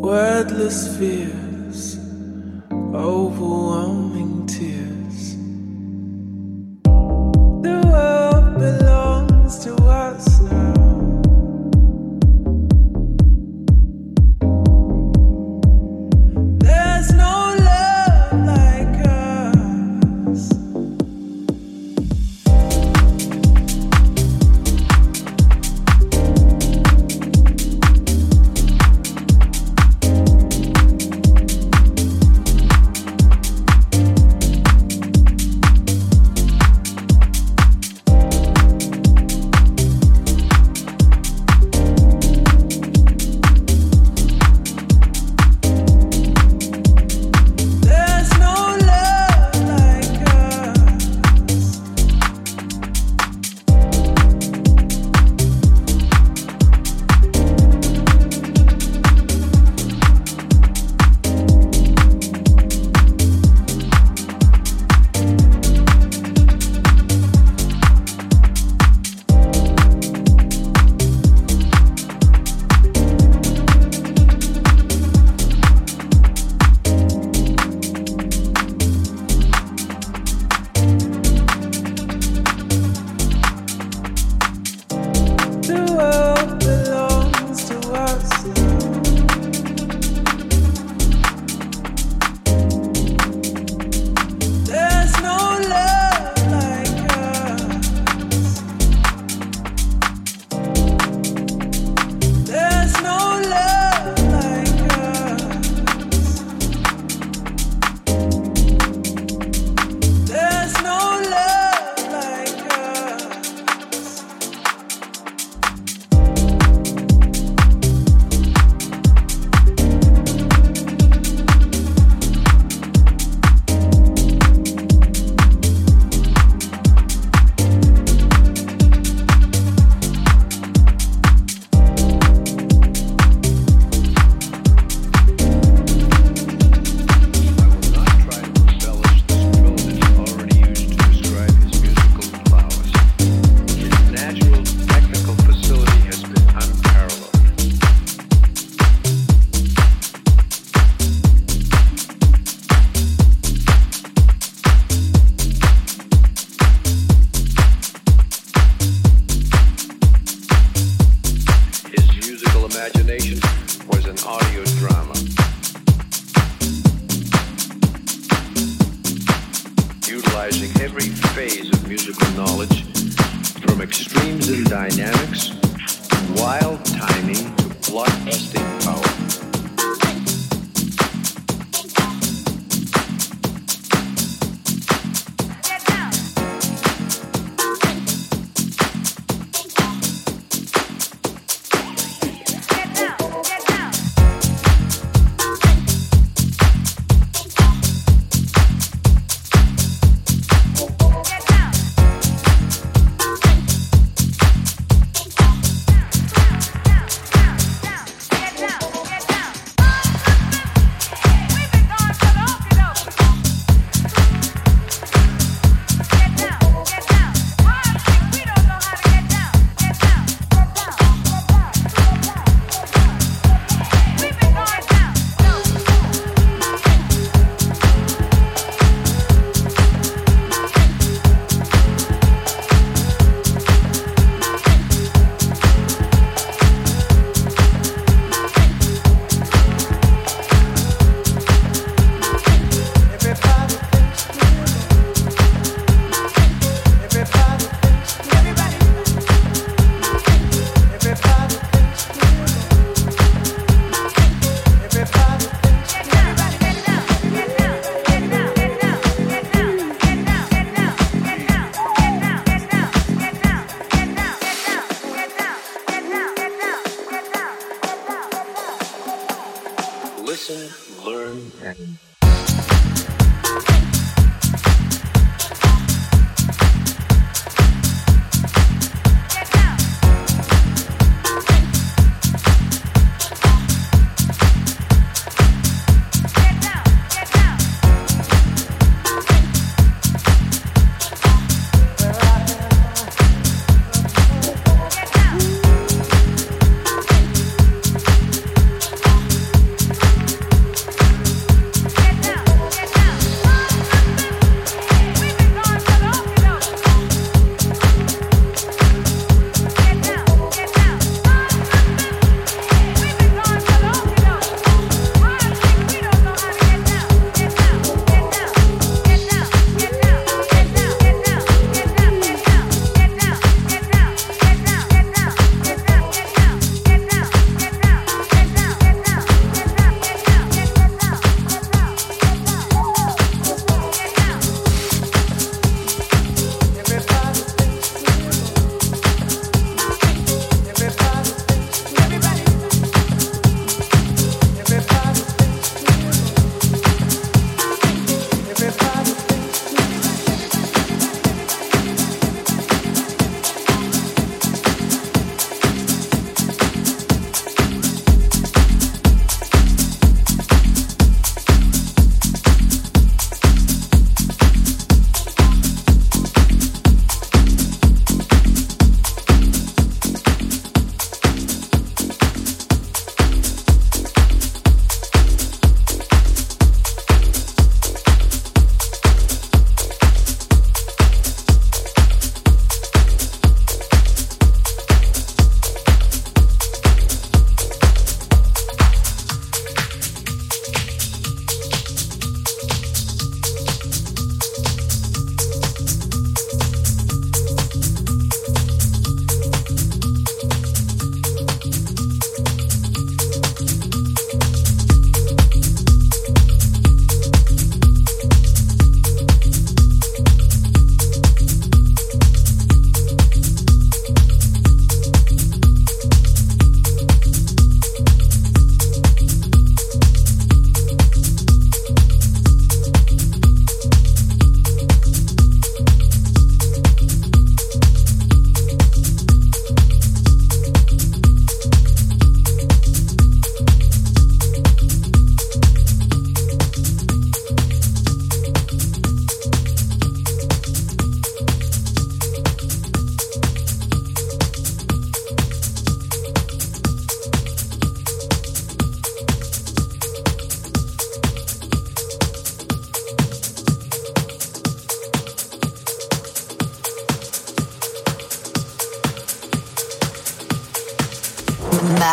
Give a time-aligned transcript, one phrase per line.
[0.00, 1.98] Wordless fears,
[2.94, 4.77] overwhelming tears.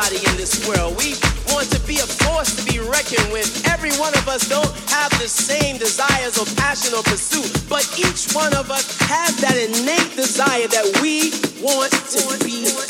[0.00, 0.96] everybody in this world.
[0.96, 1.14] We
[1.52, 3.66] want to be a force to be reckoned with.
[3.68, 8.32] Every one of us don't have the same desires or passion or pursuit, but each
[8.32, 12.89] one of us has that innate desire that we want to be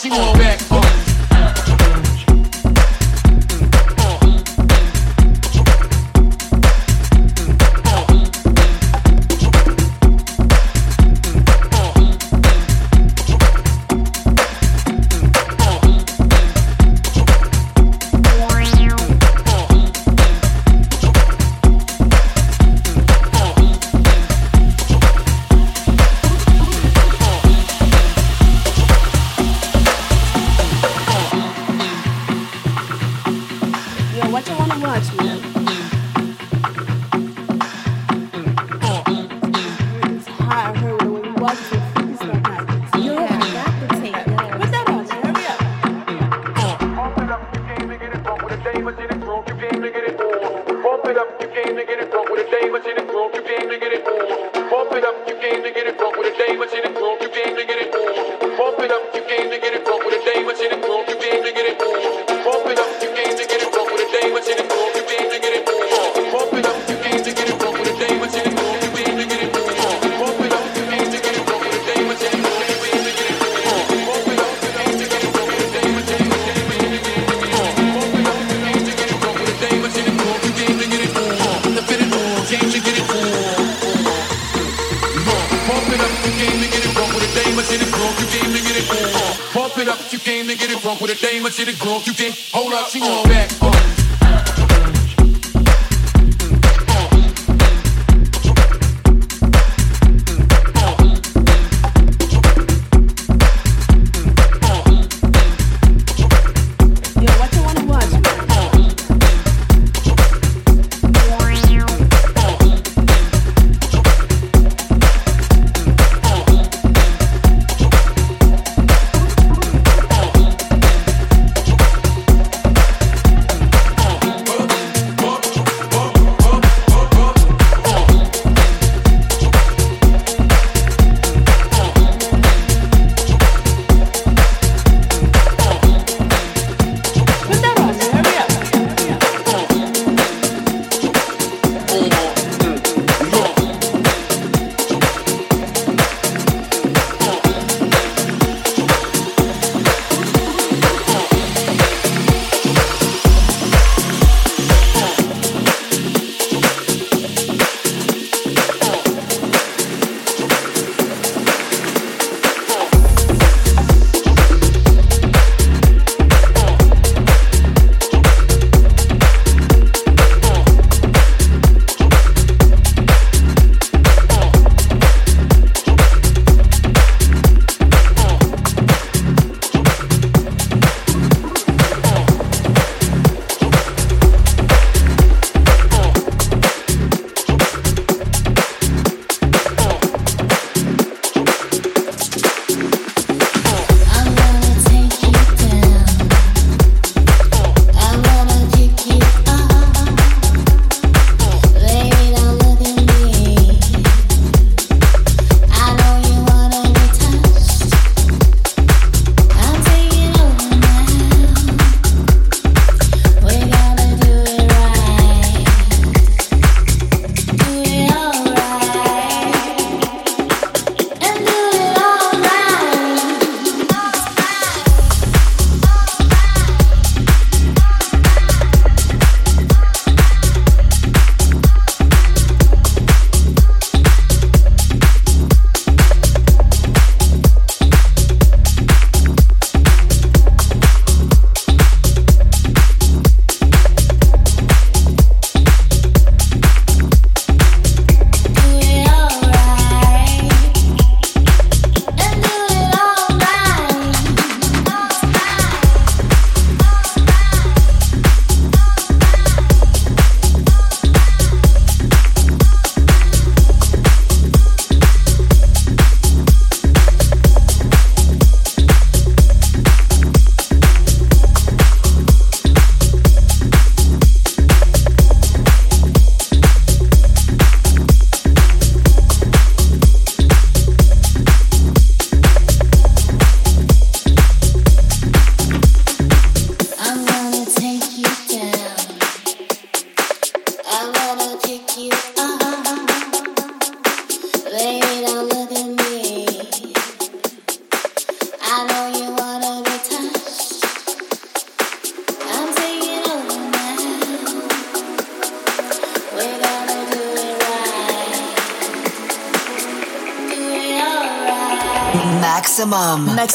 [0.00, 0.51] She want bad.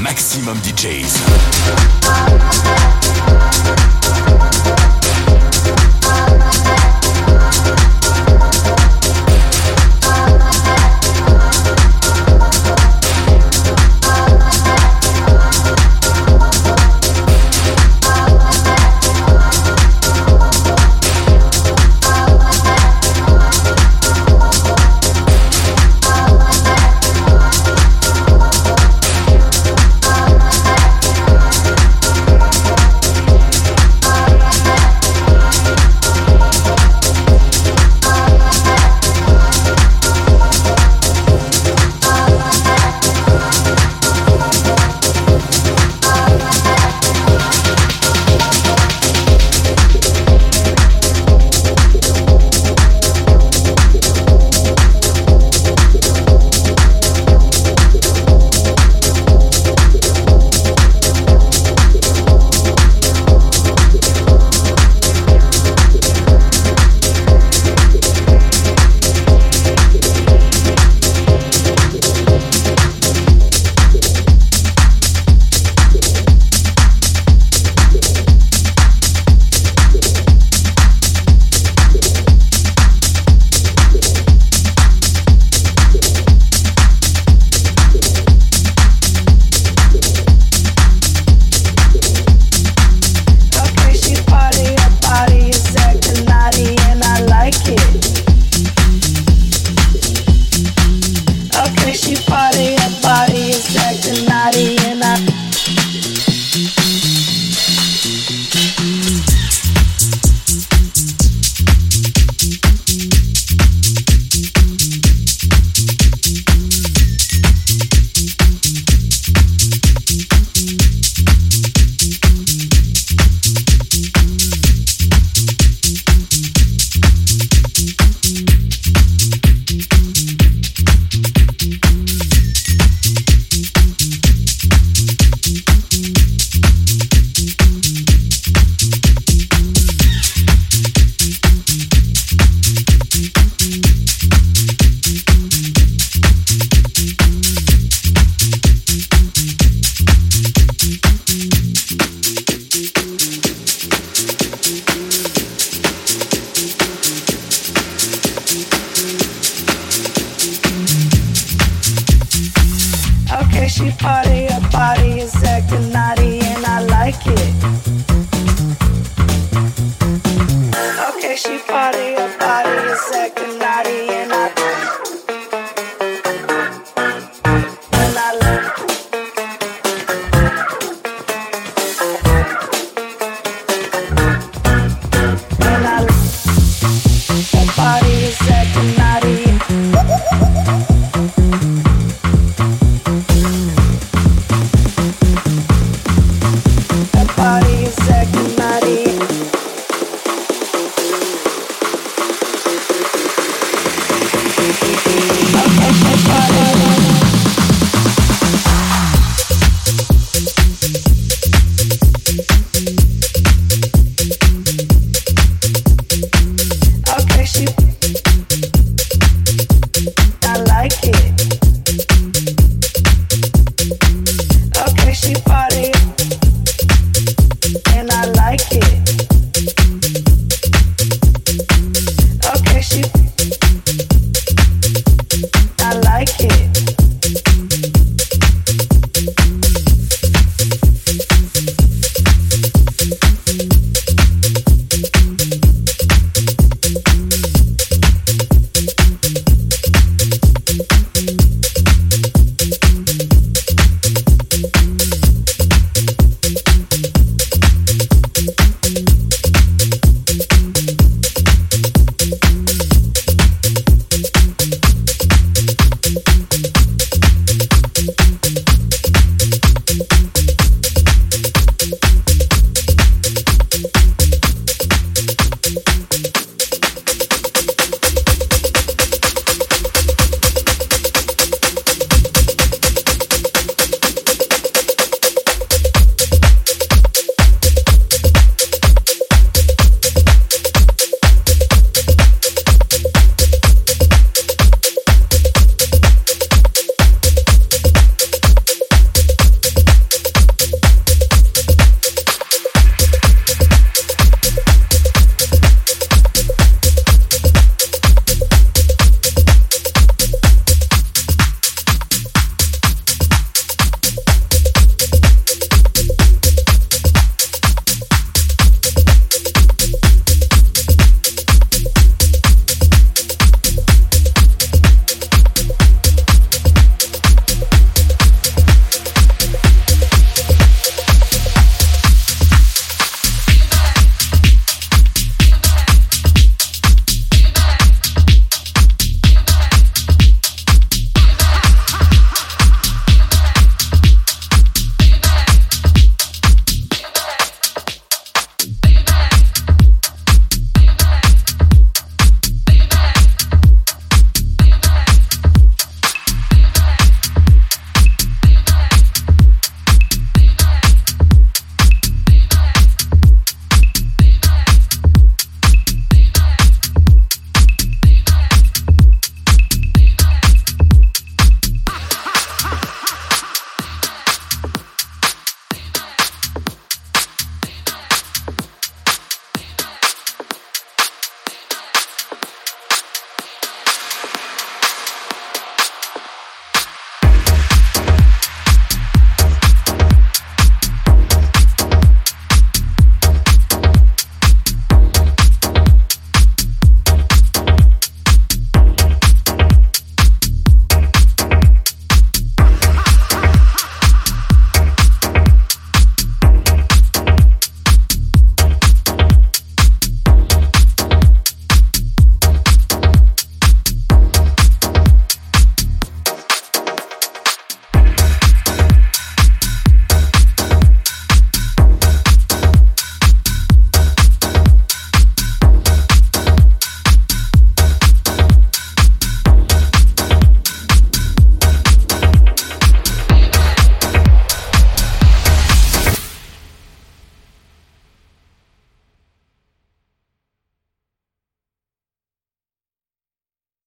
[0.00, 1.14] Maximum, DJs.